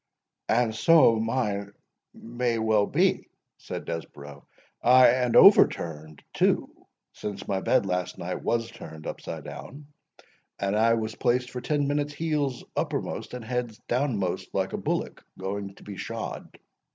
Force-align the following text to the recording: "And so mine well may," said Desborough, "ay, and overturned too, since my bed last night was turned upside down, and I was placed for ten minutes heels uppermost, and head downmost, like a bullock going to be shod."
"And 0.49 0.73
so 0.73 1.17
mine 1.19 1.73
well 2.15 2.87
may," 2.87 3.27
said 3.59 3.85
Desborough, 3.85 4.47
"ay, 4.81 5.09
and 5.11 5.35
overturned 5.35 6.23
too, 6.33 6.87
since 7.13 7.47
my 7.47 7.59
bed 7.61 7.85
last 7.85 8.17
night 8.17 8.41
was 8.41 8.71
turned 8.71 9.05
upside 9.05 9.43
down, 9.43 9.85
and 10.57 10.75
I 10.75 10.95
was 10.95 11.13
placed 11.13 11.51
for 11.51 11.61
ten 11.61 11.87
minutes 11.87 12.13
heels 12.15 12.65
uppermost, 12.75 13.35
and 13.35 13.45
head 13.45 13.77
downmost, 13.87 14.47
like 14.55 14.73
a 14.73 14.77
bullock 14.79 15.23
going 15.37 15.75
to 15.75 15.83
be 15.83 15.97
shod." 15.97 16.49